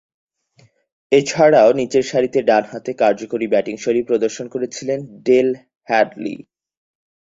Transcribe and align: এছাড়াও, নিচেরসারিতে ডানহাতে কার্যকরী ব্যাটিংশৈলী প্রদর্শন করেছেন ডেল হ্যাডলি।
এছাড়াও, 1.11 1.69
নিচেরসারিতে 1.79 2.39
ডানহাতে 2.49 2.91
কার্যকরী 3.01 3.45
ব্যাটিংশৈলী 3.53 4.01
প্রদর্শন 4.09 4.45
করেছেন 4.53 4.89
ডেল 5.25 5.49
হ্যাডলি। 5.89 6.35